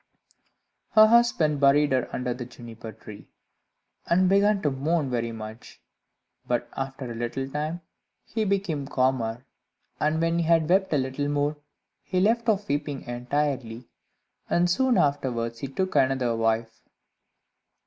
[0.93, 3.27] Her husband buried her under the Juniper tree,
[4.07, 5.79] and began to mourn very much;
[6.47, 7.81] but after a little time,
[8.25, 9.45] he became calmer,
[9.99, 11.55] and when he had wept a little more,
[12.01, 13.89] he left off weeping entirely,
[14.49, 16.81] and soon afterwards he took another wife.